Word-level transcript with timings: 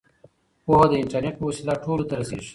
پوهه 0.65 0.85
د 0.89 0.93
انټرنیټ 1.01 1.35
په 1.37 1.45
وسیله 1.49 1.73
ټولو 1.83 2.03
ته 2.09 2.13
رسیږي. 2.19 2.49